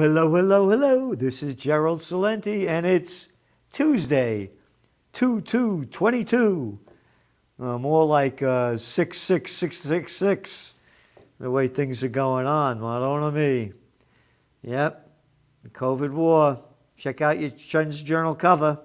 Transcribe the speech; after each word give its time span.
Hello, 0.00 0.34
hello, 0.34 0.70
hello. 0.70 1.14
This 1.14 1.42
is 1.42 1.54
Gerald 1.54 1.98
Celente, 1.98 2.66
and 2.66 2.86
it's 2.86 3.28
Tuesday, 3.70 4.50
2 5.12 5.42
2 5.42 5.84
22. 5.90 6.78
Uh, 7.60 7.76
more 7.76 8.06
like 8.06 8.40
uh, 8.42 8.78
6 8.78 9.18
6 9.18 9.52
6 9.52 9.76
6 9.76 10.12
6, 10.16 10.74
the 11.38 11.50
way 11.50 11.68
things 11.68 12.02
are 12.02 12.08
going 12.08 12.46
on. 12.46 12.82
On 12.82 13.34
me. 13.34 13.74
Yep, 14.62 15.10
the 15.64 15.68
COVID 15.68 16.12
war. 16.12 16.64
Check 16.96 17.20
out 17.20 17.38
your 17.38 17.50
Trends 17.50 18.02
Journal 18.02 18.34
cover. 18.34 18.78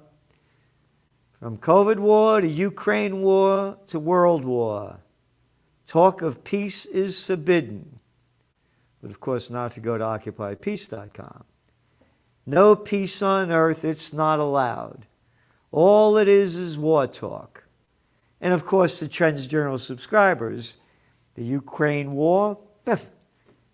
From 1.40 1.58
COVID 1.58 1.98
war 1.98 2.42
to 2.42 2.48
Ukraine 2.48 3.22
war 3.22 3.78
to 3.88 4.00
world 4.02 4.44
war, 4.44 5.00
talk 5.86 6.22
of 6.22 6.44
peace 6.44 6.86
is 6.86 7.24
forbidden. 7.24 8.02
But 9.06 9.12
of 9.12 9.20
course, 9.20 9.52
not 9.52 9.68
if 9.68 9.78
you 9.78 9.84
go 9.84 10.00
to 10.00 10.04
occupypeace.com. 10.04 11.44
No 12.48 12.76
peace 12.76 13.22
on 13.22 13.52
earth, 13.52 13.86
it's 13.86 14.12
not 14.12 14.40
allowed. 14.40 15.06
All 15.72 16.18
it 16.18 16.28
is 16.28 16.56
is 16.56 16.76
war 16.76 17.06
talk. 17.06 17.66
And 18.42 18.52
of 18.52 18.66
course, 18.66 19.00
the 19.00 19.08
Trends 19.08 19.46
Journal 19.46 19.78
subscribers, 19.78 20.78
the 21.36 21.44
Ukraine 21.44 22.14
war, 22.14 22.58
eh, 22.88 22.98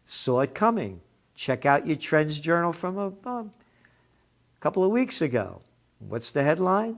saw 0.04 0.42
it 0.42 0.54
coming. 0.54 1.00
Check 1.34 1.66
out 1.66 1.88
your 1.88 1.96
Trends 1.96 2.38
Journal 2.38 2.74
from 2.74 2.98
a, 2.98 3.14
a 3.30 3.46
couple 4.60 4.84
of 4.84 4.92
weeks 4.92 5.22
ago. 5.22 5.62
What's 6.00 6.34
the 6.34 6.44
headline? 6.44 6.98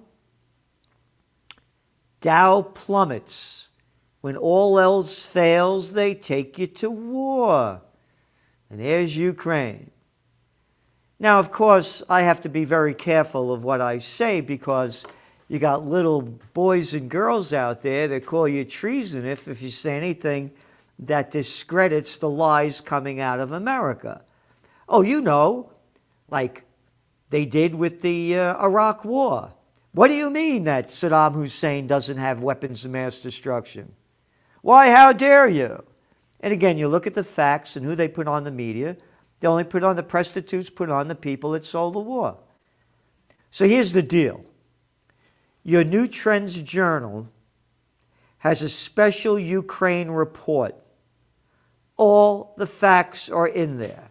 Dow 2.20 2.64
plummets. 2.64 3.68
When 4.22 4.36
all 4.36 4.80
else 4.80 5.24
fails, 5.24 5.94
they 5.94 6.16
take 6.16 6.58
you 6.58 6.66
to 6.66 6.90
war. 6.90 7.84
And 8.74 8.82
here's 8.82 9.16
Ukraine. 9.16 9.92
Now, 11.20 11.38
of 11.38 11.52
course, 11.52 12.02
I 12.10 12.24
have 12.24 12.42
to 12.42 12.50
be 12.50 12.66
very 12.66 12.96
careful 12.96 13.54
of 13.54 13.64
what 13.64 13.82
I 13.82 14.00
say 14.00 14.42
because 14.42 15.06
you 15.48 15.60
got 15.60 15.86
little 15.86 16.24
boys 16.56 16.96
and 16.96 17.08
girls 17.08 17.54
out 17.54 17.84
there 17.84 18.08
that 18.08 18.26
call 18.26 18.48
you 18.48 18.66
treason 18.66 19.28
if, 19.28 19.48
if 19.48 19.62
you 19.62 19.70
say 19.70 19.96
anything 19.96 20.54
that 20.98 21.30
discredits 21.30 22.18
the 22.18 22.28
lies 22.28 22.82
coming 22.82 23.20
out 23.20 23.40
of 23.40 23.52
America. 23.52 24.24
Oh, 24.90 25.02
you 25.02 25.22
know, 25.22 25.70
like 26.32 26.64
they 27.30 27.46
did 27.46 27.76
with 27.76 28.02
the 28.02 28.40
uh, 28.40 28.60
Iraq 28.60 29.06
War. 29.06 29.54
What 29.92 30.08
do 30.08 30.16
you 30.16 30.32
mean 30.32 30.64
that 30.64 30.88
Saddam 30.88 31.36
Hussein 31.36 31.86
doesn't 31.86 32.18
have 32.18 32.42
weapons 32.42 32.84
of 32.86 32.90
mass 32.90 33.22
destruction? 33.22 33.94
Why, 34.64 34.90
how 34.90 35.14
dare 35.14 35.48
you? 35.48 35.84
And 36.44 36.52
again, 36.52 36.78
you 36.78 36.90
look 36.90 37.08
at 37.08 37.14
the 37.14 37.24
facts 37.24 37.78
and 37.78 37.86
who 37.86 37.96
they 37.96 38.10
put 38.10 38.28
on 38.28 38.44
the 38.44 38.52
media. 38.52 38.98
They 39.40 39.48
only 39.48 39.64
put 39.64 39.82
on 39.82 39.96
the 39.96 40.04
prostitutes, 40.04 40.70
put 40.70 40.90
on 40.90 41.08
the 41.08 41.16
people 41.16 41.52
that 41.52 41.64
sold 41.64 41.96
the 41.96 42.00
war. 42.00 42.38
So 43.50 43.66
here's 43.66 43.94
the 43.94 44.04
deal 44.04 44.44
your 45.64 45.86
New 45.86 46.06
Trends 46.06 46.62
Journal 46.62 47.30
has 48.40 48.62
a 48.62 48.68
special 48.68 49.40
Ukraine 49.40 50.10
report. 50.12 50.76
All 51.96 52.54
the 52.58 52.68
facts 52.68 53.30
are 53.30 53.48
in 53.48 53.78
there. 53.78 54.10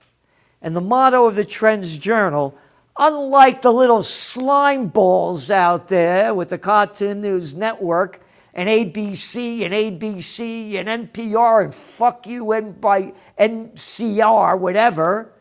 And 0.62 0.74
the 0.74 0.80
motto 0.80 1.26
of 1.26 1.34
the 1.34 1.44
Trends 1.44 1.98
Journal, 1.98 2.56
unlike 2.96 3.60
the 3.60 3.72
little 3.72 4.02
slime 4.02 4.86
balls 4.86 5.50
out 5.50 5.88
there 5.88 6.32
with 6.32 6.48
the 6.48 6.56
Cartoon 6.56 7.20
News 7.20 7.54
Network, 7.54 8.21
and 8.54 8.68
ABC 8.68 9.62
and 9.62 9.72
ABC 9.72 10.74
and 10.74 11.12
NPR 11.12 11.64
and 11.64 11.74
fuck 11.74 12.26
you 12.26 12.52
and 12.52 12.80
by 12.80 13.14
NCR, 13.38 14.58
whatever. 14.58 15.32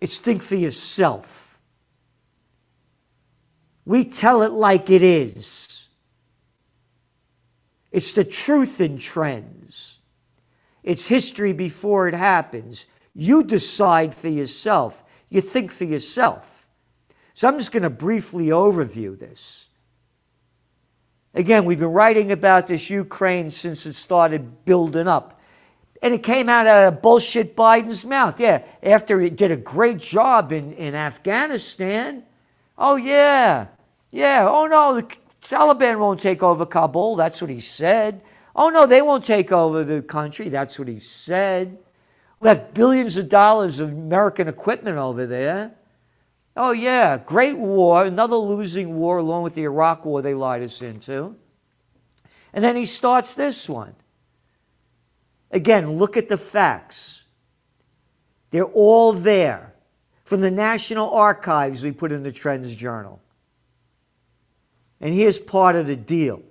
It's 0.00 0.18
think 0.18 0.42
for 0.42 0.54
yourself. 0.54 1.58
We 3.84 4.04
tell 4.04 4.42
it 4.42 4.52
like 4.52 4.90
it 4.90 5.02
is. 5.02 5.88
It's 7.92 8.12
the 8.12 8.24
truth 8.24 8.80
in 8.80 8.98
trends. 8.98 10.00
It's 10.82 11.06
history 11.06 11.52
before 11.52 12.08
it 12.08 12.14
happens. 12.14 12.86
You 13.14 13.42
decide 13.42 14.14
for 14.14 14.28
yourself. 14.28 15.02
You 15.28 15.40
think 15.40 15.70
for 15.70 15.84
yourself. 15.84 16.68
So 17.34 17.48
I'm 17.48 17.58
just 17.58 17.72
going 17.72 17.82
to 17.82 17.90
briefly 17.90 18.46
overview 18.46 19.18
this. 19.18 19.68
Again, 21.36 21.66
we've 21.66 21.78
been 21.78 21.92
writing 21.92 22.32
about 22.32 22.66
this 22.66 22.88
Ukraine 22.88 23.50
since 23.50 23.84
it 23.84 23.92
started 23.92 24.64
building 24.64 25.06
up. 25.06 25.38
And 26.02 26.14
it 26.14 26.22
came 26.22 26.48
out 26.48 26.66
of 26.66 27.02
bullshit 27.02 27.54
Biden's 27.54 28.06
mouth. 28.06 28.40
Yeah, 28.40 28.62
after 28.82 29.20
he 29.20 29.28
did 29.28 29.50
a 29.50 29.56
great 29.56 29.98
job 29.98 30.50
in, 30.50 30.72
in 30.72 30.94
Afghanistan. 30.94 32.22
Oh, 32.78 32.96
yeah. 32.96 33.66
Yeah. 34.10 34.48
Oh, 34.48 34.66
no, 34.66 34.94
the 34.94 35.06
Taliban 35.42 35.98
won't 35.98 36.20
take 36.20 36.42
over 36.42 36.64
Kabul. 36.64 37.16
That's 37.16 37.42
what 37.42 37.50
he 37.50 37.60
said. 37.60 38.22
Oh, 38.54 38.70
no, 38.70 38.86
they 38.86 39.02
won't 39.02 39.24
take 39.24 39.52
over 39.52 39.84
the 39.84 40.00
country. 40.00 40.48
That's 40.48 40.78
what 40.78 40.88
he 40.88 40.98
said. 40.98 41.76
Left 42.40 42.72
billions 42.72 43.18
of 43.18 43.28
dollars 43.28 43.78
of 43.78 43.90
American 43.90 44.48
equipment 44.48 44.96
over 44.96 45.26
there. 45.26 45.72
Oh, 46.56 46.72
yeah, 46.72 47.18
great 47.18 47.58
war, 47.58 48.04
another 48.04 48.36
losing 48.36 48.96
war 48.96 49.18
along 49.18 49.42
with 49.42 49.54
the 49.54 49.64
Iraq 49.64 50.06
war 50.06 50.22
they 50.22 50.34
lied 50.34 50.62
us 50.62 50.80
into. 50.80 51.36
And 52.54 52.64
then 52.64 52.76
he 52.76 52.86
starts 52.86 53.34
this 53.34 53.68
one. 53.68 53.94
Again, 55.50 55.98
look 55.98 56.16
at 56.16 56.28
the 56.28 56.38
facts. 56.38 57.24
They're 58.50 58.64
all 58.64 59.12
there 59.12 59.74
from 60.24 60.40
the 60.40 60.50
National 60.50 61.10
Archives 61.10 61.84
we 61.84 61.92
put 61.92 62.10
in 62.10 62.22
the 62.22 62.32
Trends 62.32 62.74
Journal. 62.74 63.20
And 64.98 65.12
here's 65.12 65.38
part 65.38 65.76
of 65.76 65.86
the 65.86 65.96
deal. 65.96 66.42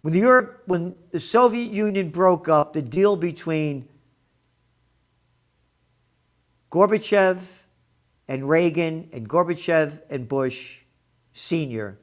When 0.00 0.14
the, 0.14 0.20
Europe, 0.20 0.62
when 0.64 0.94
the 1.10 1.20
Soviet 1.20 1.70
Union 1.70 2.08
broke 2.08 2.48
up, 2.48 2.72
the 2.72 2.80
deal 2.80 3.16
between 3.16 3.86
Gorbachev 6.70 7.59
and 8.30 8.48
Reagan 8.48 9.08
and 9.12 9.28
Gorbachev 9.28 10.02
and 10.08 10.28
Bush 10.28 10.82
Sr. 11.32 11.98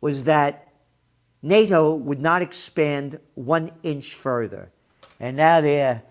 was 0.00 0.24
that 0.24 0.72
NATO 1.42 1.94
would 1.94 2.22
not 2.22 2.40
expand 2.40 3.20
one 3.34 3.72
inch 3.82 4.14
further. 4.14 4.72
And 5.20 5.36
now 5.36 5.60
they're 5.60 6.02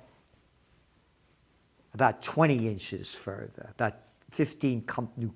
about 1.95 2.21
20 2.21 2.67
inches 2.67 3.15
further, 3.15 3.71
about 3.71 3.95
15 4.29 4.85
new, 5.17 5.33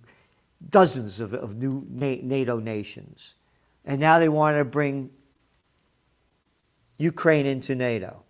dozens 0.69 1.19
of, 1.19 1.33
of 1.33 1.55
new 1.55 1.83
NATO 1.89 2.59
nations. 2.59 3.33
And 3.83 3.99
now 3.99 4.19
they 4.19 4.29
want 4.29 4.57
to 4.57 4.65
bring 4.65 5.09
Ukraine 6.99 7.47
into 7.47 7.73
NATO. 7.73 8.21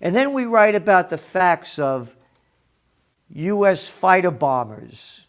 And 0.00 0.12
then 0.12 0.32
we 0.32 0.44
write 0.44 0.74
about 0.74 1.08
the 1.08 1.18
facts 1.18 1.78
of 1.78 2.16
U.S. 3.30 3.88
fighter 3.88 4.30
bombers 4.30 5.26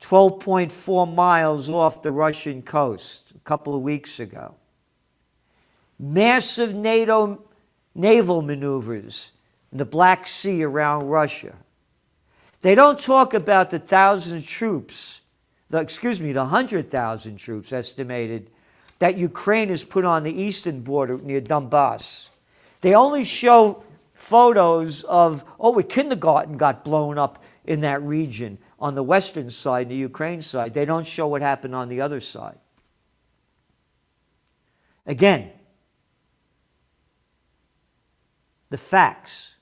12.4 0.00 1.14
miles 1.14 1.68
off 1.68 2.00
the 2.02 2.12
Russian 2.12 2.62
coast 2.62 3.32
a 3.36 3.40
couple 3.40 3.74
of 3.74 3.82
weeks 3.82 4.18
ago. 4.18 4.54
Massive 5.98 6.74
NATO 6.74 7.42
naval 7.94 8.40
maneuvers 8.40 9.32
in 9.70 9.78
the 9.78 9.84
Black 9.84 10.26
Sea 10.26 10.62
around 10.62 11.08
Russia. 11.08 11.56
They 12.62 12.74
don't 12.74 12.98
talk 12.98 13.34
about 13.34 13.70
the 13.70 13.78
thousand 13.78 14.46
troops, 14.46 15.20
the, 15.68 15.78
excuse 15.78 16.20
me, 16.20 16.32
the 16.32 16.40
100,000 16.40 17.36
troops 17.36 17.72
estimated 17.72 18.50
that 19.00 19.18
Ukraine 19.18 19.68
has 19.68 19.84
put 19.84 20.04
on 20.04 20.22
the 20.22 20.32
eastern 20.32 20.80
border 20.80 21.18
near 21.18 21.40
Donbass. 21.40 22.30
They 22.80 22.94
only 22.94 23.24
show 23.24 23.84
photos 24.18 25.04
of, 25.04 25.44
oh, 25.60 25.78
a 25.78 25.82
kindergarten 25.82 26.56
got 26.56 26.84
blown 26.84 27.18
up 27.18 27.42
in 27.64 27.82
that 27.82 28.02
region 28.02 28.58
on 28.80 28.96
the 28.96 29.02
western 29.02 29.48
side, 29.48 29.88
the 29.88 29.94
Ukraine 29.94 30.40
side. 30.40 30.74
They 30.74 30.84
don't 30.84 31.06
show 31.06 31.28
what 31.28 31.40
happened 31.40 31.74
on 31.74 31.88
the 31.88 32.00
other 32.00 32.18
side. 32.18 32.58
Again, 35.06 35.52
the 38.70 38.76
facts. 38.76 39.54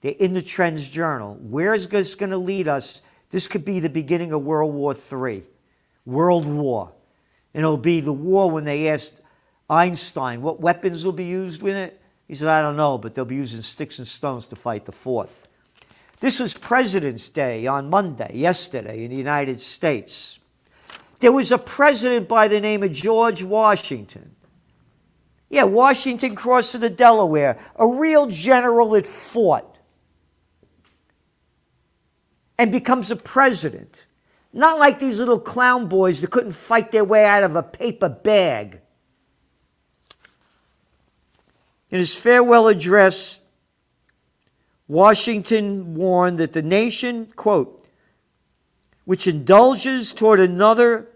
They're 0.00 0.14
in 0.18 0.32
the 0.32 0.42
Trends 0.42 0.88
Journal. 0.88 1.36
Where 1.40 1.74
is 1.74 1.88
this 1.88 2.14
going 2.14 2.30
to 2.30 2.38
lead 2.38 2.68
us? 2.68 3.02
This 3.30 3.48
could 3.48 3.64
be 3.64 3.80
the 3.80 3.90
beginning 3.90 4.32
of 4.32 4.42
World 4.42 4.72
War 4.72 4.94
III, 4.94 5.42
World 6.06 6.46
War. 6.46 6.92
And 7.52 7.64
it'll 7.64 7.76
be 7.76 8.00
the 8.00 8.12
war 8.12 8.48
when 8.48 8.64
they 8.64 8.88
asked 8.88 9.14
Einstein 9.68 10.40
what 10.40 10.60
weapons 10.60 11.04
will 11.04 11.12
be 11.12 11.24
used 11.24 11.62
in 11.62 11.76
it. 11.76 12.01
He 12.32 12.36
said, 12.36 12.48
I 12.48 12.62
don't 12.62 12.78
know, 12.78 12.96
but 12.96 13.14
they'll 13.14 13.26
be 13.26 13.34
using 13.34 13.60
sticks 13.60 13.98
and 13.98 14.08
stones 14.08 14.46
to 14.46 14.56
fight 14.56 14.86
the 14.86 14.92
fourth. 14.92 15.48
This 16.20 16.40
was 16.40 16.54
President's 16.54 17.28
Day 17.28 17.66
on 17.66 17.90
Monday, 17.90 18.30
yesterday, 18.32 19.04
in 19.04 19.10
the 19.10 19.18
United 19.18 19.60
States. 19.60 20.40
There 21.20 21.30
was 21.30 21.52
a 21.52 21.58
president 21.58 22.28
by 22.28 22.48
the 22.48 22.58
name 22.58 22.82
of 22.82 22.92
George 22.92 23.42
Washington. 23.42 24.34
Yeah, 25.50 25.64
Washington 25.64 26.34
crossing 26.34 26.80
the 26.80 26.88
Delaware, 26.88 27.58
a 27.76 27.86
real 27.86 28.28
general 28.28 28.88
that 28.92 29.06
fought 29.06 29.76
and 32.56 32.72
becomes 32.72 33.10
a 33.10 33.16
president. 33.16 34.06
Not 34.54 34.78
like 34.78 35.00
these 35.00 35.18
little 35.18 35.38
clown 35.38 35.86
boys 35.86 36.22
that 36.22 36.30
couldn't 36.30 36.52
fight 36.52 36.92
their 36.92 37.04
way 37.04 37.26
out 37.26 37.42
of 37.42 37.56
a 37.56 37.62
paper 37.62 38.08
bag. 38.08 38.80
In 41.92 41.98
his 41.98 42.16
farewell 42.16 42.68
address, 42.68 43.38
Washington 44.88 45.94
warned 45.94 46.38
that 46.38 46.54
the 46.54 46.62
nation, 46.62 47.26
quote, 47.36 47.86
which 49.04 49.26
indulges 49.26 50.14
toward 50.14 50.40
another 50.40 51.10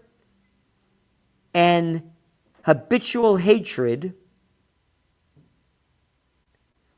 an 1.55 2.11
habitual 2.63 3.37
hatred 3.37 4.13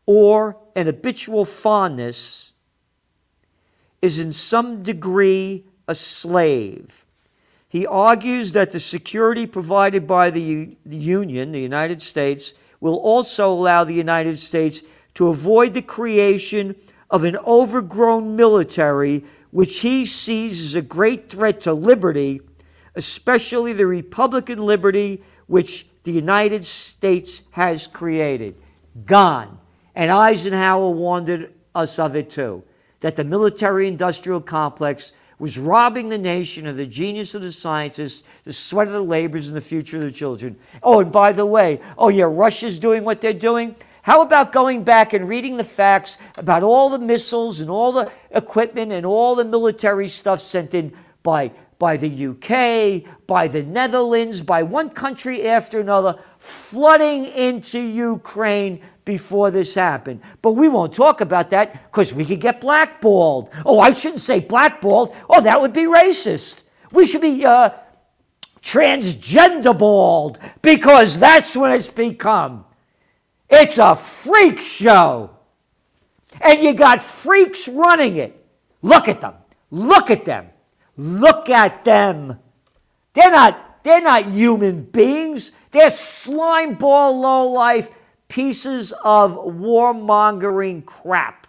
or 0.05 0.57
an 0.75 0.87
habitual 0.87 1.45
fondness 1.45 2.51
is 4.01 4.19
in 4.19 4.33
some 4.33 4.83
degree 4.83 5.63
a 5.87 5.95
slave. 5.95 7.05
He 7.69 7.85
argues 7.85 8.51
that 8.51 8.71
the 8.71 8.79
security 8.81 9.45
provided 9.45 10.05
by 10.05 10.31
the, 10.31 10.75
the 10.85 10.97
Union, 10.97 11.53
the 11.53 11.61
United 11.61 12.01
States, 12.01 12.53
will 12.79 12.97
also 12.97 13.51
allow 13.51 13.83
the 13.83 13.93
United 13.93 14.37
States 14.37 14.83
to 15.15 15.27
avoid 15.27 15.73
the 15.73 15.81
creation 15.81 16.75
of 17.09 17.23
an 17.23 17.37
overgrown 17.37 18.35
military 18.35 19.23
which 19.51 19.79
he 19.79 20.05
sees 20.05 20.63
as 20.63 20.75
a 20.75 20.81
great 20.81 21.29
threat 21.29 21.59
to 21.61 21.73
liberty, 21.73 22.39
especially 22.95 23.73
the 23.73 23.87
Republican 23.87 24.59
liberty 24.59 25.23
which 25.47 25.87
the 26.03 26.11
United 26.11 26.63
States 26.65 27.43
has 27.51 27.87
created. 27.87 28.55
Gone. 29.05 29.59
And 29.95 30.11
Eisenhower 30.11 30.91
warned 30.91 31.49
us 31.73 31.99
of 31.99 32.15
it 32.15 32.29
too 32.29 32.63
that 32.99 33.15
the 33.15 33.23
military 33.23 33.87
industrial 33.87 34.41
complex 34.41 35.13
was 35.39 35.57
robbing 35.57 36.09
the 36.09 36.17
nation 36.17 36.67
of 36.67 36.75
the 36.77 36.85
genius 36.85 37.33
of 37.33 37.41
the 37.41 37.51
scientists, 37.51 38.25
the 38.43 38.53
sweat 38.53 38.87
of 38.87 38.93
the 38.93 39.01
laborers, 39.01 39.47
and 39.47 39.55
the 39.55 39.61
future 39.61 39.97
of 39.97 40.03
the 40.03 40.11
children. 40.11 40.57
Oh, 40.83 40.99
and 40.99 41.11
by 41.11 41.31
the 41.31 41.45
way, 41.45 41.79
oh, 41.97 42.09
yeah, 42.09 42.25
Russia's 42.25 42.77
doing 42.77 43.05
what 43.05 43.21
they're 43.21 43.33
doing. 43.33 43.75
How 44.01 44.21
about 44.21 44.51
going 44.51 44.83
back 44.83 45.13
and 45.13 45.29
reading 45.29 45.57
the 45.57 45.63
facts 45.63 46.17
about 46.37 46.61
all 46.63 46.89
the 46.89 46.99
missiles 46.99 47.61
and 47.61 47.69
all 47.69 47.91
the 47.91 48.11
equipment 48.31 48.91
and 48.91 49.05
all 49.05 49.35
the 49.35 49.45
military 49.45 50.07
stuff 50.09 50.41
sent 50.41 50.73
in 50.73 50.93
by, 51.23 51.51
by 51.77 51.95
the 51.95 52.27
UK, 52.27 53.09
by 53.25 53.47
the 53.47 53.63
Netherlands, 53.63 54.41
by 54.41 54.63
one 54.63 54.89
country 54.89 55.47
after 55.47 55.79
another, 55.79 56.17
flooding 56.37 57.25
into 57.25 57.79
Ukraine 57.79 58.81
before 59.09 59.49
this 59.49 59.73
happened. 59.73 60.21
But 60.43 60.51
we 60.51 60.69
won't 60.69 60.93
talk 60.93 61.19
about 61.19 61.49
that 61.49 61.91
because 61.91 62.13
we 62.13 62.23
could 62.25 62.39
get 62.39 62.61
blackballed. 62.61 63.49
Oh, 63.65 63.79
I 63.79 63.91
shouldn't 63.91 64.19
say 64.19 64.39
blackballed. 64.39 65.15
Oh, 65.27 65.41
that 65.41 65.59
would 65.59 65.73
be 65.73 65.85
racist. 65.85 66.61
We 66.91 67.07
should 67.07 67.21
be 67.21 67.43
uh, 67.43 67.71
transgender 68.61 69.75
balled 69.75 70.37
because 70.61 71.17
that's 71.17 71.55
what 71.55 71.71
it's 71.71 71.89
become. 71.89 72.65
It's 73.49 73.79
a 73.79 73.95
freak 73.95 74.59
show. 74.59 75.31
And 76.39 76.61
you 76.61 76.75
got 76.75 77.01
freaks 77.01 77.67
running 77.67 78.17
it. 78.17 78.45
Look 78.83 79.07
at 79.07 79.21
them. 79.21 79.33
Look 79.71 80.11
at 80.11 80.23
them. 80.23 80.49
Look 80.97 81.49
at 81.49 81.83
them. 81.83 82.37
They're 83.13 83.31
not, 83.31 83.83
they're 83.83 84.01
not 84.01 84.25
human 84.25 84.83
beings. 84.83 85.51
They're 85.71 85.89
slime 85.89 86.75
ball 86.75 87.19
low 87.19 87.49
life 87.49 87.89
pieces 88.29 88.93
of 89.03 89.35
warmongering 89.35 90.85
crap. 90.85 91.47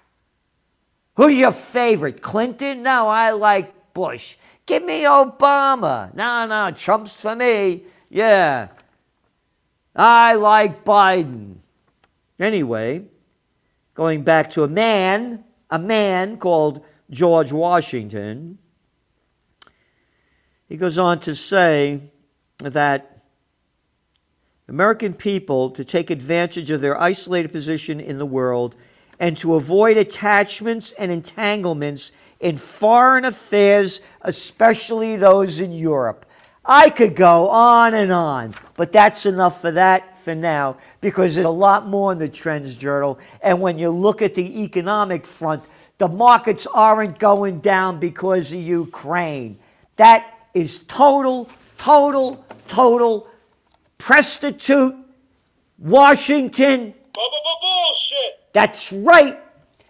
Who's 1.15 1.35
your 1.35 1.53
favorite? 1.53 2.23
Clinton? 2.23 2.83
No, 2.83 3.07
I 3.07 3.31
like 3.31 3.93
Bush. 3.93 4.37
Give 4.67 4.85
me 4.85 5.03
Obama. 5.03 6.13
No, 6.15 6.47
no, 6.47 6.71
Trump's 6.73 7.21
for 7.21 7.37
me. 7.37 7.85
Yeah. 8.09 8.69
I 9.95 10.35
like 10.35 10.85
Biden. 10.85 11.57
Anyway, 12.39 13.05
going 13.95 14.23
back 14.23 14.51
to 14.51 14.65
a 14.65 14.69
man, 14.69 15.45
a 15.69 15.79
man 15.79 16.39
called 16.39 16.85
George 17.11 17.53
Washington, 17.53 18.59
he 20.69 20.77
goes 20.77 20.97
on 20.97 21.19
to 21.21 21.35
say 21.35 22.01
that 22.59 23.20
American 24.71 25.13
people 25.13 25.69
to 25.69 25.85
take 25.85 26.11
advantage 26.11 26.71
of 26.71 26.81
their 26.81 26.99
isolated 26.99 27.51
position 27.51 27.99
in 27.99 28.19
the 28.19 28.25
world 28.25 28.77
and 29.19 29.37
to 29.37 29.57
avoid 29.57 29.97
attachments 29.97 30.93
and 30.93 31.11
entanglements 31.11 32.13
in 32.39 32.57
foreign 32.57 33.25
affairs, 33.25 34.01
especially 34.23 35.17
those 35.17 35.61
in 35.61 35.73
Europe. 35.73 36.25
I 36.65 36.89
could 36.89 37.17
go 37.17 37.49
on 37.49 37.95
and 37.95 38.13
on, 38.13 38.55
but 38.77 38.93
that's 38.93 39.27
enough 39.27 39.61
for 39.61 39.73
that 39.73 40.17
for 40.17 40.37
now 40.37 40.77
because 41.01 41.35
there's 41.35 41.47
a 41.47 41.51
lot 41.51 41.89
more 41.89 42.13
in 42.13 42.19
the 42.19 42.29
Trends 42.29 42.77
Journal. 42.77 43.19
And 43.43 43.61
when 43.61 43.77
you 43.77 43.91
look 43.91 44.23
at 44.23 44.35
the 44.35 44.63
economic 44.63 45.27
front, 45.27 45.65
the 45.99 46.07
markets 46.07 46.69
aren't 46.69 47.19
going 47.19 47.59
down 47.59 47.99
because 47.99 48.53
of 48.53 48.61
Ukraine. 48.61 49.59
That 49.97 50.33
is 50.55 50.83
total, 50.83 51.49
total, 51.77 52.45
total 52.69 53.27
prostitute, 54.01 54.97
Washington. 55.79 56.95
That's 58.53 58.93
right. 58.93 59.39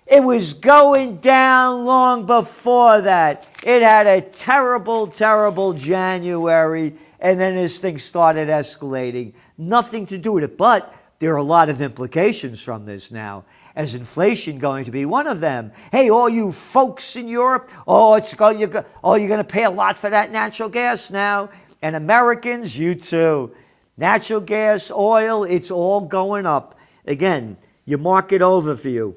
It 0.07 0.23
was 0.23 0.55
going 0.55 1.19
down 1.19 1.85
long 1.85 2.27
before 2.27 3.01
that. 3.03 3.47
It 3.63 3.83
had 3.83 4.09
a 4.09 4.21
terrible, 4.21 5.07
terrible 5.07 5.73
January, 5.73 6.95
and 7.21 7.39
then 7.39 7.55
this 7.55 7.79
thing 7.79 7.99
started 7.99 8.49
escalating. 8.49 9.35
Nothing 9.57 10.07
to 10.07 10.19
do 10.19 10.33
with 10.33 10.45
it, 10.45 10.59
but 10.59 10.93
there 11.21 11.33
are 11.33 11.37
a 11.37 11.45
lot 11.45 11.69
of 11.69 11.81
implications 11.81 12.61
from 12.61 12.85
this 12.85 13.13
now. 13.13 13.45
As 13.77 13.95
inflation 13.95 14.59
going 14.59 14.87
to 14.87 14.91
be 14.91 15.07
one 15.07 15.29
of 15.29 15.39
them. 15.39 15.71
Hey, 15.93 16.11
all 16.11 16.29
you 16.29 16.51
folks 16.51 17.15
in 17.15 17.29
Europe, 17.29 17.71
oh, 17.87 18.17
it's 18.17 18.35
go, 18.35 18.51
you're, 18.51 18.85
oh, 19.05 19.15
you're 19.15 19.29
going 19.29 19.39
to 19.39 19.45
pay 19.45 19.63
a 19.63 19.71
lot 19.71 19.97
for 19.97 20.11
that 20.11 20.33
natural 20.33 20.69
gas 20.69 21.11
now. 21.11 21.51
And 21.81 21.95
Americans, 21.95 22.77
you 22.77 22.97
too. 22.97 23.55
Natural 23.97 24.41
gas, 24.41 24.91
oil, 24.91 25.45
it's 25.45 25.71
all 25.71 26.01
going 26.01 26.47
up. 26.47 26.79
Again, 27.07 27.59
your 27.85 27.99
market 27.99 28.41
overview. 28.41 29.15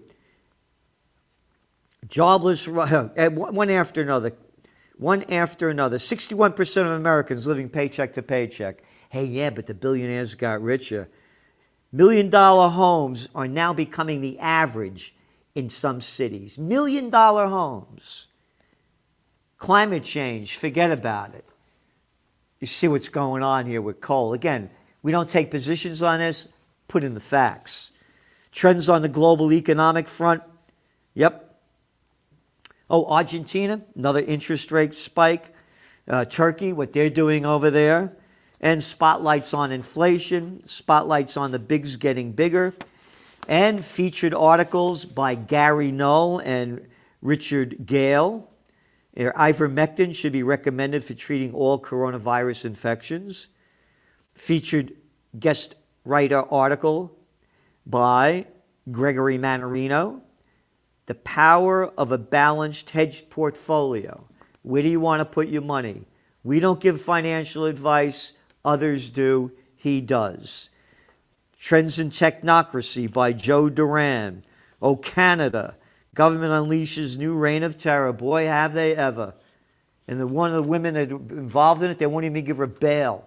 Jobless, 2.07 2.67
uh, 2.67 3.29
one 3.29 3.69
after 3.69 4.01
another. 4.01 4.33
One 4.97 5.23
after 5.23 5.69
another. 5.69 5.97
61% 5.97 6.81
of 6.81 6.91
Americans 6.91 7.47
living 7.47 7.69
paycheck 7.69 8.13
to 8.13 8.21
paycheck. 8.21 8.83
Hey, 9.09 9.25
yeah, 9.25 9.49
but 9.49 9.67
the 9.67 9.73
billionaires 9.73 10.35
got 10.35 10.61
richer. 10.61 11.09
Million 11.91 12.29
dollar 12.29 12.69
homes 12.69 13.29
are 13.35 13.47
now 13.47 13.73
becoming 13.73 14.21
the 14.21 14.39
average 14.39 15.15
in 15.53 15.69
some 15.69 16.01
cities. 16.01 16.57
Million 16.57 17.09
dollar 17.09 17.47
homes. 17.47 18.27
Climate 19.57 20.03
change, 20.03 20.57
forget 20.57 20.91
about 20.91 21.33
it 21.35 21.45
you 22.63 22.67
see 22.67 22.87
what's 22.87 23.09
going 23.09 23.43
on 23.43 23.65
here 23.65 23.81
with 23.81 23.99
coal. 23.99 24.31
Again, 24.31 24.69
we 25.01 25.11
don't 25.11 25.29
take 25.29 25.51
positions 25.51 26.01
on 26.01 26.19
this, 26.19 26.47
put 26.87 27.03
in 27.03 27.13
the 27.13 27.19
facts. 27.19 27.91
Trends 28.53 28.87
on 28.87 29.01
the 29.01 29.09
global 29.09 29.51
economic 29.51 30.07
front. 30.07 30.41
Yep. 31.13 31.59
Oh, 32.89 33.05
Argentina, 33.07 33.81
another 33.97 34.21
interest 34.21 34.71
rate 34.71 34.95
spike. 34.95 35.53
Uh, 36.07 36.23
Turkey, 36.23 36.71
what 36.71 36.93
they're 36.93 37.09
doing 37.09 37.45
over 37.45 37.69
there. 37.69 38.15
And 38.61 38.81
spotlights 38.81 39.53
on 39.53 39.73
inflation, 39.73 40.63
spotlights 40.63 41.35
on 41.35 41.51
the 41.51 41.59
bigs 41.59 41.97
getting 41.97 42.31
bigger, 42.31 42.73
and 43.45 43.83
featured 43.83 44.33
articles 44.33 45.03
by 45.03 45.35
Gary 45.35 45.91
Null 45.91 46.39
and 46.39 46.87
Richard 47.21 47.85
Gale. 47.85 48.49
Ivermectin 49.15 50.15
should 50.15 50.33
be 50.33 50.43
recommended 50.43 51.03
for 51.03 51.13
treating 51.13 51.53
all 51.53 51.79
coronavirus 51.79 52.65
infections. 52.65 53.49
Featured 54.33 54.93
guest 55.37 55.75
writer 56.03 56.41
article 56.51 57.15
by 57.85 58.47
Gregory 58.91 59.37
Mannarino. 59.37 60.21
The 61.05 61.15
power 61.15 61.87
of 61.97 62.11
a 62.11 62.17
balanced 62.17 62.91
hedge 62.91 63.29
portfolio. 63.29 64.27
Where 64.63 64.81
do 64.81 64.89
you 64.89 64.99
want 64.99 65.19
to 65.19 65.25
put 65.25 65.49
your 65.49 65.61
money? 65.61 66.05
We 66.43 66.59
don't 66.59 66.79
give 66.79 66.99
financial 66.99 67.65
advice, 67.65 68.33
others 68.65 69.09
do, 69.09 69.51
he 69.75 70.01
does. 70.01 70.69
Trends 71.57 71.99
in 71.99 72.09
Technocracy 72.09 73.11
by 73.11 73.33
Joe 73.33 73.69
Duran. 73.69 74.43
Oh, 74.81 74.95
Canada 74.95 75.77
Government 76.13 76.51
unleashes 76.51 77.17
new 77.17 77.35
reign 77.35 77.63
of 77.63 77.77
terror. 77.77 78.13
Boy, 78.13 78.45
have 78.45 78.73
they 78.73 78.95
ever. 78.95 79.33
And 80.07 80.19
the, 80.19 80.27
one 80.27 80.49
of 80.49 80.55
the 80.55 80.69
women 80.69 80.93
that 80.95 81.09
involved 81.09 81.81
in 81.81 81.89
it, 81.89 81.97
they 81.97 82.05
won't 82.05 82.25
even 82.25 82.43
give 82.43 82.57
her 82.57 82.67
bail 82.67 83.25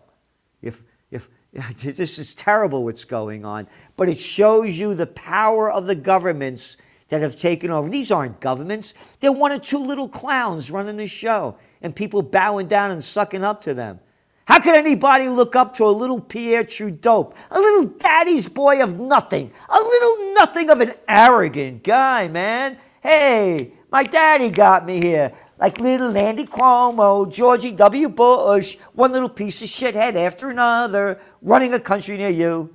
if, 0.63 0.83
if, 1.11 1.29
This 1.83 2.19
is 2.19 2.35
terrible 2.35 2.85
what's 2.85 3.05
going 3.05 3.45
on, 3.45 3.67
but 3.97 4.09
it 4.09 4.21
shows 4.21 4.79
you 4.79 4.95
the 4.95 5.07
power 5.07 5.71
of 5.71 5.87
the 5.87 5.95
governments 5.95 6.77
that 7.09 7.23
have 7.23 7.37
taken 7.37 7.71
over. 7.71 7.89
These 7.89 8.11
aren't 8.11 8.41
governments, 8.41 8.95
they're 9.21 9.33
one 9.33 9.53
or 9.53 9.59
two 9.59 9.79
little 9.79 10.09
clowns 10.09 10.71
running 10.71 10.97
the 10.97 11.07
show 11.07 11.57
and 11.81 11.95
people 11.95 12.23
bowing 12.23 12.67
down 12.67 12.91
and 12.91 13.03
sucking 13.03 13.45
up 13.45 13.63
to 13.63 13.75
them. 13.75 14.01
How 14.47 14.61
could 14.61 14.77
anybody 14.77 15.29
look 15.29 15.57
up 15.57 15.77
to 15.77 15.85
a 15.85 15.91
little 15.91 16.21
Pierre 16.21 16.63
Trudeau, 16.63 17.35
a 17.51 17.59
little 17.59 17.85
daddy's 17.85 18.49
boy 18.49 18.81
of 18.81 18.99
nothing, 18.99 19.51
a 19.69 19.79
little 19.79 20.35
nothing 20.35 20.71
of 20.71 20.81
an 20.81 20.95
arrogant 21.09 21.83
guy, 21.83 22.29
man? 22.29 22.79
Hey, 23.03 23.73
my 23.91 24.05
daddy 24.05 24.51
got 24.51 24.87
me 24.87 25.01
here. 25.01 25.33
Like 25.59 25.81
little 25.81 26.17
Andy 26.17 26.47
Cuomo, 26.47 27.31
Georgie 27.33 27.73
W. 27.73 28.09
Bush, 28.09 28.77
one 28.93 29.11
little 29.11 29.29
piece 29.29 29.63
of 29.63 29.69
shithead 29.69 30.15
after 30.15 30.49
another, 30.49 31.19
running 31.43 31.75
a 31.75 31.81
country 31.81 32.17
near 32.17 32.29
you. 32.29 32.73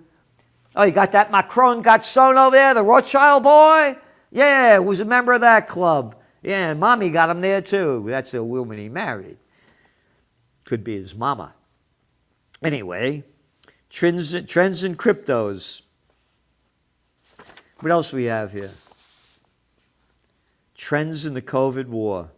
Oh, 0.76 0.84
you 0.84 0.92
got 0.92 1.14
that 1.14 1.32
Macron 1.32 1.82
got 1.82 2.04
son 2.04 2.38
over 2.38 2.56
there, 2.56 2.74
the 2.74 2.84
Rothschild 2.84 3.44
boy? 3.44 3.96
Yeah, 4.30 4.78
was 4.80 5.00
a 5.00 5.06
member 5.06 5.32
of 5.32 5.42
that 5.42 5.68
club. 5.68 6.16
Yeah, 6.44 6.72
and 6.72 6.82
mommy 6.82 7.12
got 7.12 7.30
him 7.30 7.40
there 7.40 7.62
too. 7.62 8.04
That's 8.08 8.32
the 8.32 8.44
woman 8.44 8.78
he 8.78 8.90
married. 8.90 9.38
Could 10.66 10.84
be 10.84 10.98
his 10.98 11.16
mama. 11.16 11.54
Anyway, 12.64 13.24
trends, 13.90 14.36
trends 14.46 14.84
in 14.84 14.96
cryptos. 14.96 15.82
What 17.80 17.92
else 17.92 18.14
we 18.14 18.26
have 18.26 18.52
here? 18.52 18.72
Trends 20.76 21.26
in 21.26 21.34
the 21.34 21.42
COVID 21.42 21.88
war. 21.88 22.30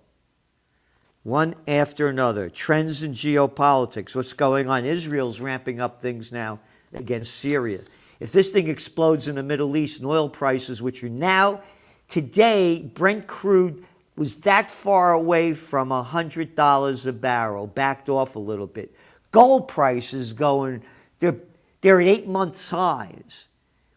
One 1.24 1.56
after 1.68 2.08
another. 2.08 2.50
Trends 2.50 3.04
in 3.04 3.12
geopolitics. 3.12 4.16
What's 4.16 4.34
going 4.34 4.70
on? 4.70 4.86
Israel's 4.86 5.42
ramping 5.42 5.82
up 5.82 6.02
things 6.02 6.32
now 6.32 6.60
against 6.94 7.36
Syria. 7.36 7.82
If 8.20 8.32
this 8.32 8.52
thing 8.52 8.70
explodes 8.70 9.28
in 9.28 9.36
the 9.36 9.44
Middle 9.44 9.76
East 9.76 10.00
and 10.00 10.08
oil 10.08 10.30
prices, 10.30 10.82
which 10.82 11.04
are 11.04 11.10
now, 11.10 11.62
today, 12.08 12.82
Brent 12.82 13.28
crude 13.28 13.84
was 14.16 14.38
that 14.38 14.70
far 14.70 15.12
away 15.12 15.54
from 15.54 15.90
$100 15.90 17.06
a 17.06 17.12
barrel, 17.12 17.68
backed 17.68 18.10
off 18.10 18.36
a 18.36 18.40
little 18.40 18.68
bit. 18.68 18.94
Gold 19.34 19.68
prices 19.68 20.32
going, 20.32 20.84
they're, 21.20 21.36
they're 21.82 22.00
at 22.00 22.08
eight 22.08 22.28
months 22.28 22.70
highs. 22.70 23.48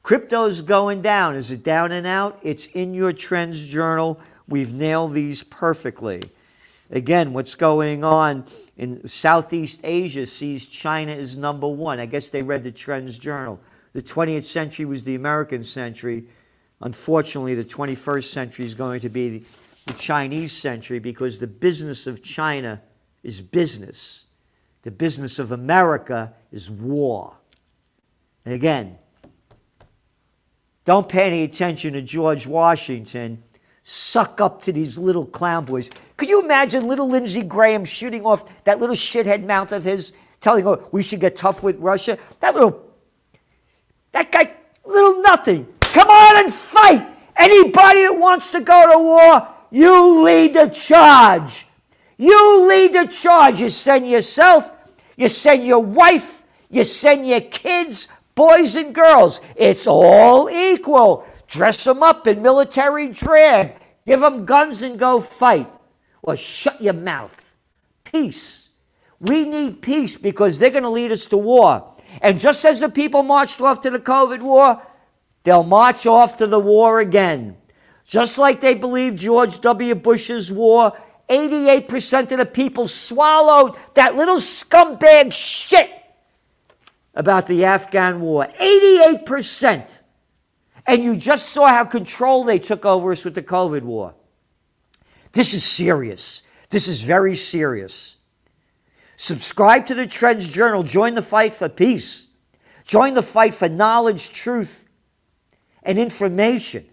Crypto's 0.03 0.63
going 0.63 1.03
down. 1.03 1.37
Is 1.37 1.53
it 1.53 1.63
down 1.63 1.93
and 1.93 2.07
out? 2.07 2.39
It's 2.43 2.67
in 2.67 2.95
your 2.95 3.13
trends 3.13 3.69
journal. 3.69 4.19
We've 4.49 4.73
nailed 4.73 5.13
these 5.13 5.43
perfectly. 5.43 6.23
Again, 6.91 7.33
what's 7.33 7.55
going 7.55 8.03
on 8.03 8.47
in 8.79 9.07
Southeast 9.07 9.81
Asia 9.85 10.25
sees 10.25 10.69
China 10.69 11.13
as 11.13 11.37
number 11.37 11.69
one. 11.69 12.01
I 12.01 12.07
guess 12.07 12.31
they 12.31 12.43
read 12.43 12.63
the 12.63 12.73
Trends 12.73 13.19
Journal. 13.19 13.61
The 13.93 14.03
20th 14.03 14.45
century 14.45 14.85
was 14.87 15.05
the 15.05 15.17
American 15.17 15.65
century. 15.65 16.29
Unfortunately, 16.81 17.55
the 17.55 17.65
21st 17.65 18.25
century 18.25 18.65
is 18.65 18.75
going 18.75 19.01
to 19.01 19.09
be 19.09 19.45
the 19.85 19.95
Chinese 19.95 20.53
century 20.53 20.99
because 20.99 21.41
the 21.41 21.47
business 21.47 22.07
of 22.07 22.23
China 22.23 22.81
is 23.23 23.41
business. 23.43 24.26
The 24.87 24.93
business 24.93 25.41
of 25.41 25.51
America 25.51 26.33
is 26.53 26.71
war. 26.71 27.37
And 28.45 28.55
again, 28.55 28.97
don't 30.85 31.09
pay 31.09 31.27
any 31.27 31.43
attention 31.43 31.95
to 31.95 32.03
George 32.03 32.47
Washington. 32.47 33.43
Suck 33.83 34.41
up 34.41 34.63
to 34.63 34.73
these 34.73 34.97
little 34.97 35.27
clown 35.27 35.65
boys. 35.65 35.91
Could 36.17 36.29
you 36.29 36.41
imagine 36.41 36.87
little 36.87 37.09
Lindsey 37.09 37.43
Graham 37.43 37.85
shooting 37.85 38.25
off 38.25 38.63
that 38.63 38.79
little 38.79 38.95
shithead 38.95 39.45
mouth 39.45 39.73
of 39.73 39.83
his, 39.83 40.13
telling 40.41 40.65
her 40.65 40.79
we 40.93 41.03
should 41.03 41.19
get 41.19 41.35
tough 41.35 41.65
with 41.65 41.79
Russia? 41.79 42.17
That 42.39 42.55
little, 42.55 42.89
that 44.13 44.31
guy, 44.31 44.55
little 44.85 45.21
nothing. 45.21 45.67
Come 45.81 46.09
on 46.09 46.45
and 46.45 46.55
fight. 46.55 47.09
Anybody 47.37 48.03
that 48.03 48.17
wants 48.17 48.53
to 48.53 48.61
go 48.61 48.93
to 48.93 48.99
war, 49.01 49.49
you 49.73 50.23
lead 50.23 50.55
the 50.55 50.69
charge. 50.69 51.67
You 52.17 52.69
lead 52.69 52.93
the 52.93 53.07
charge. 53.07 53.61
You 53.61 53.69
send 53.69 54.09
yourself, 54.09 54.76
you 55.17 55.29
send 55.29 55.67
your 55.67 55.83
wife, 55.83 56.45
you 56.71 56.85
send 56.85 57.27
your 57.27 57.41
kids, 57.41 58.09
boys 58.35 58.77
and 58.77 58.95
girls. 58.95 59.41
It's 59.57 59.87
all 59.87 60.49
equal. 60.51 61.27
Dress 61.49 61.85
them 61.85 62.03
up 62.03 62.27
in 62.27 62.43
military 62.43 63.09
drab. 63.09 63.73
Give 64.07 64.21
them 64.21 64.45
guns 64.45 64.83
and 64.83 64.99
go 64.99 65.21
fight. 65.21 65.71
Or 66.23 66.37
shut 66.37 66.81
your 66.81 66.95
mouth. 66.95 67.55
Peace. 68.05 68.71
We 69.19 69.45
need 69.45 69.83
peace 69.83 70.17
because 70.17 70.59
they're 70.59 70.71
going 70.71 70.83
to 70.83 70.91
lead 70.91 71.13
us 71.13 71.27
to 71.29 71.37
war. 71.37 71.95
And 72.21 72.39
just 72.39 72.65
as 72.65 72.81
the 72.81 72.89
people 72.89 73.23
marched 73.23 73.61
off 73.61 73.81
to 73.81 73.91
the 73.91 73.99
COVID 73.99 74.41
war, 74.43 74.83
they'll 75.43 75.63
march 75.63 76.07
off 76.07 76.37
to 76.37 76.47
the 76.47 76.61
war 76.61 77.01
again. 77.01 77.57
Just 78.05 78.39
like 78.39 78.61
they 78.61 78.75
believed 78.75 79.19
George 79.19 79.61
W. 79.61 79.95
Bush's 79.95 80.53
war 80.53 80.97
88% 81.29 82.33
of 82.33 82.39
the 82.39 82.47
people 82.47 82.87
swallowed 82.87 83.77
that 83.95 84.15
little 84.15 84.37
scumbag 84.37 85.33
shit 85.33 85.91
about 87.15 87.47
the 87.47 87.65
Afghan 87.65 88.21
war. 88.21 88.47
88%. 88.61 89.99
And 90.87 91.03
you 91.03 91.17
just 91.17 91.49
saw 91.49 91.67
how 91.67 91.85
control 91.85 92.45
they 92.45 92.61
took 92.61 92.85
over 92.85 93.11
us 93.11 93.25
with 93.25 93.35
the 93.35 93.43
COVID 93.43 93.83
war. 93.83 94.15
This 95.33 95.53
is 95.53 95.65
serious. 95.65 96.43
This 96.71 96.87
is 96.87 97.03
very 97.03 97.35
serious. 97.35 98.19
Subscribe 99.17 99.87
to 99.87 99.95
the 99.95 100.07
Trends 100.07 100.53
Journal. 100.53 100.83
Join 100.83 101.15
the 101.15 101.23
fight 101.23 101.55
for 101.55 101.69
peace. 101.69 102.29
Join 102.85 103.15
the 103.15 103.23
fight 103.23 103.55
for 103.55 103.69
knowledge, 103.69 104.31
truth, 104.31 104.89
and 105.83 105.99
information 105.99 106.87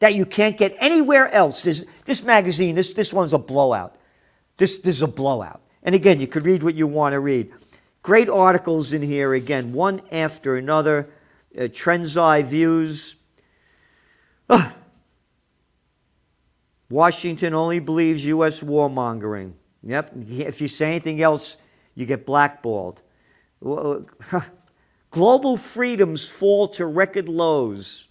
that 0.00 0.14
you 0.14 0.26
can't 0.26 0.56
get 0.58 0.76
anywhere 0.78 1.32
else. 1.32 1.62
This, 1.62 1.84
this 2.04 2.24
magazine, 2.24 2.74
this, 2.74 2.92
this 2.92 3.12
one's 3.12 3.32
a 3.32 3.38
blowout. 3.38 3.96
This, 4.56 4.78
this 4.78 4.96
is 4.96 5.02
a 5.02 5.08
blowout. 5.08 5.62
And 5.82 5.94
again, 5.94 6.20
you 6.20 6.26
could 6.26 6.44
read 6.44 6.62
what 6.62 6.74
you 6.74 6.86
want 6.86 7.12
to 7.12 7.20
read. 7.20 7.52
Great 8.02 8.28
articles 8.28 8.92
in 8.92 9.02
here, 9.02 9.32
again, 9.34 9.72
one 9.72 10.02
after 10.10 10.56
another. 10.56 11.08
Uh, 11.58 11.68
Trends 11.72 12.16
Eye 12.16 12.42
Views. 12.42 13.16
Washington 16.90 17.54
only 17.54 17.78
believes 17.78 18.26
U.S. 18.26 18.60
warmongering. 18.60 19.52
Yep. 19.82 20.12
If 20.28 20.60
you 20.60 20.68
say 20.68 20.88
anything 20.88 21.22
else, 21.22 21.56
you 21.94 22.04
get 22.06 22.26
blackballed. 22.26 23.02
Global 25.10 25.56
freedoms 25.56 26.28
fall 26.28 26.68
to 26.68 26.86
record 26.86 27.28
lows. 27.28 28.08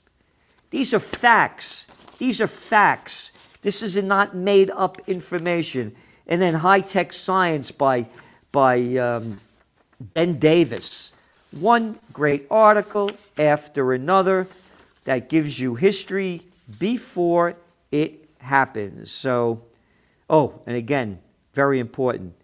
These 0.69 0.93
are 0.93 0.99
facts. 0.99 1.87
These 2.17 2.41
are 2.41 2.47
facts. 2.47 3.31
This 3.61 3.81
is 3.81 3.97
not 3.97 4.35
made 4.35 4.69
up 4.71 5.01
information. 5.07 5.95
And 6.27 6.41
then 6.41 6.55
high 6.55 6.81
tech 6.81 7.11
science 7.13 7.71
by, 7.71 8.07
by 8.51 8.79
um, 8.97 9.39
Ben 9.99 10.39
Davis. 10.39 11.13
One 11.51 11.99
great 12.13 12.45
article 12.51 13.11
after 13.37 13.93
another 13.93 14.47
that 15.05 15.29
gives 15.29 15.59
you 15.59 15.75
history 15.75 16.43
before 16.77 17.55
it 17.91 18.29
happens. 18.37 19.11
So, 19.11 19.63
oh, 20.29 20.61
and 20.67 20.75
again, 20.75 21.19
very 21.53 21.79
important 21.79 22.35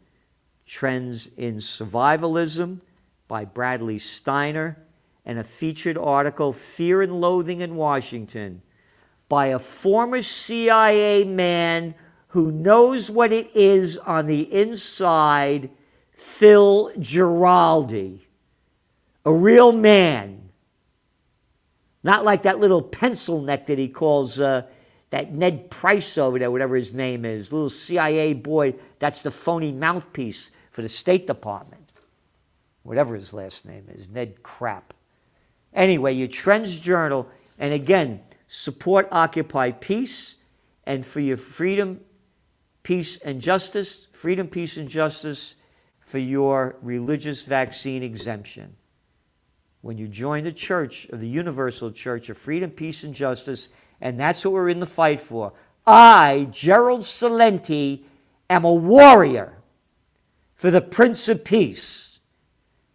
Trends 0.65 1.29
in 1.37 1.57
Survivalism 1.57 2.81
by 3.27 3.45
Bradley 3.45 3.99
Steiner 3.99 4.77
and 5.25 5.39
a 5.39 5.43
featured 5.43 5.97
article, 5.97 6.53
Fear 6.53 7.01
and 7.01 7.19
Loathing 7.19 7.61
in 7.61 7.75
Washington, 7.75 8.61
by 9.27 9.47
a 9.47 9.59
former 9.59 10.21
CIA 10.21 11.23
man 11.23 11.95
who 12.29 12.51
knows 12.51 13.09
what 13.09 13.31
it 13.31 13.49
is 13.55 13.97
on 13.99 14.27
the 14.27 14.53
inside, 14.53 15.69
Phil 16.11 16.91
Giraldi. 16.97 18.19
A 19.25 19.33
real 19.33 19.71
man. 19.71 20.49
Not 22.03 22.23
like 22.23 22.43
that 22.43 22.59
little 22.59 22.83
pencil 22.83 23.41
neck 23.41 23.65
that 23.65 23.79
he 23.79 23.87
calls 23.87 24.39
uh, 24.39 24.63
that 25.09 25.33
Ned 25.33 25.71
Price 25.71 26.17
over 26.17 26.37
there, 26.37 26.51
whatever 26.51 26.75
his 26.75 26.93
name 26.93 27.25
is, 27.25 27.53
little 27.53 27.69
CIA 27.69 28.33
boy, 28.33 28.75
that's 28.99 29.21
the 29.21 29.31
phony 29.31 29.71
mouthpiece 29.71 30.51
for 30.71 30.81
the 30.81 30.89
State 30.89 31.25
Department. 31.25 31.93
Whatever 32.83 33.15
his 33.15 33.33
last 33.33 33.65
name 33.65 33.85
is, 33.87 34.09
Ned 34.09 34.43
Crap. 34.43 34.93
Anyway, 35.75 36.13
your 36.13 36.27
Trends 36.27 36.79
Journal, 36.79 37.27
and 37.59 37.73
again, 37.73 38.21
support 38.47 39.07
Occupy 39.11 39.71
Peace 39.71 40.37
and 40.85 41.05
for 41.05 41.19
your 41.19 41.37
freedom, 41.37 41.99
peace, 42.81 43.17
and 43.17 43.41
justice, 43.41 44.07
freedom, 44.11 44.47
peace, 44.47 44.77
and 44.77 44.87
justice 44.87 45.55
for 45.99 46.19
your 46.19 46.77
religious 46.81 47.43
vaccine 47.43 48.03
exemption. 48.03 48.75
When 49.81 49.97
you 49.97 50.07
join 50.07 50.43
the 50.43 50.51
church 50.51 51.05
of 51.09 51.19
the 51.19 51.27
Universal 51.27 51.91
Church 51.91 52.29
of 52.29 52.37
Freedom, 52.37 52.71
Peace, 52.71 53.03
and 53.03 53.13
Justice, 53.13 53.69
and 53.99 54.19
that's 54.19 54.45
what 54.45 54.53
we're 54.53 54.69
in 54.69 54.79
the 54.79 54.85
fight 54.85 55.19
for. 55.19 55.53
I, 55.85 56.47
Gerald 56.51 57.01
Celente, 57.01 58.03
am 58.49 58.63
a 58.63 58.73
warrior 58.73 59.57
for 60.55 60.71
the 60.71 60.81
Prince 60.81 61.27
of 61.27 61.43
Peace 61.43 62.19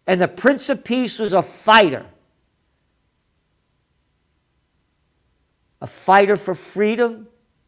And 0.07 0.19
the 0.19 0.27
Prince 0.27 0.69
of 0.69 0.83
Peace 0.83 1.19
was 1.19 1.31
a 1.31 1.41
fighter. 1.41 2.05
A 5.81 5.87
fighter 5.87 6.37
for 6.37 6.55
freedom, 6.55 7.27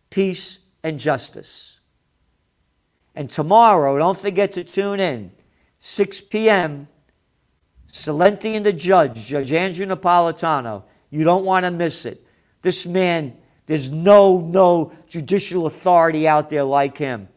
peace, 0.10 0.60
and 0.84 1.00
justice. 1.00 1.80
And 3.16 3.30
tomorrow, 3.30 3.98
don't 3.98 4.18
forget 4.18 4.54
to 4.54 4.64
tune 4.64 5.00
in, 5.00 5.32
6 5.80 6.22
p.m., 6.22 6.88
Celente 7.92 8.56
and 8.56 8.66
the 8.66 8.74
judge, 8.74 9.28
Judge 9.28 9.54
Andrew 9.54 9.86
Napolitano. 9.86 10.84
You 11.12 11.24
don't 11.24 11.46
want 11.46 11.64
to 11.66 11.72
miss 11.72 12.08
it. 12.08 12.26
This 12.62 12.88
man, 12.88 13.38
there's 13.68 13.92
no, 13.92 14.40
no 14.40 14.94
judicial 15.08 15.68
authority 15.68 16.28
out 16.28 16.50
there 16.50 16.64
like 16.64 16.98
him. 16.98 17.28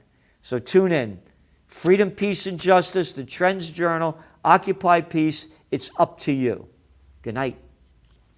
So 0.41 0.59
tune 0.59 0.93
in. 0.93 1.21
Freedom, 1.67 2.11
Peace, 2.11 2.47
and 2.47 2.59
Justice, 2.59 3.13
the 3.13 3.25
Trends 3.25 3.71
Journal, 3.71 4.19
Occupy 4.43 5.03
Peace. 5.03 5.49
It's 5.71 5.91
up 5.99 6.19
to 6.21 6.33
you. 6.33 6.69
Good 7.21 7.35
night. 7.35 7.59